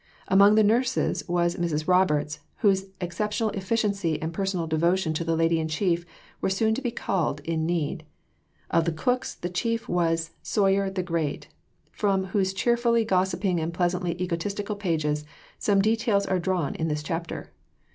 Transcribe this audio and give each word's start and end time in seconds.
Among 0.29 0.55
the 0.55 0.63
nurses 0.63 1.23
was 1.29 1.57
Mrs. 1.57 1.87
Roberts, 1.87 2.39
whose 2.65 2.87
exceptional 2.99 3.51
efficiency 3.51 4.19
and 4.19 4.33
personal 4.33 4.65
devotion 4.65 5.13
to 5.13 5.23
the 5.23 5.35
Lady 5.35 5.59
in 5.59 5.67
Chief 5.67 6.07
were 6.41 6.49
soon 6.49 6.73
to 6.73 6.81
be 6.81 6.89
called 6.89 7.39
in 7.41 7.67
need. 7.67 8.03
Of 8.71 8.85
the 8.85 8.91
cooks, 8.93 9.35
the 9.35 9.47
chief 9.47 9.87
was 9.87 10.31
Soyer 10.41 10.89
the 10.89 11.03
Great, 11.03 11.49
from 11.91 12.23
whose 12.25 12.51
cheerfully 12.51 13.05
gossiping 13.05 13.59
and 13.59 13.71
pleasantly 13.71 14.19
egotistical 14.19 14.75
pages 14.75 15.23
some 15.59 15.83
details 15.83 16.25
are 16.25 16.39
drawn 16.39 16.73
in 16.73 16.87
this 16.87 17.03
chapter. 17.03 17.51